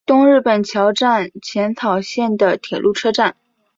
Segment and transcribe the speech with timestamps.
[0.03, 3.35] 东日本桥站浅草线的铁路车站。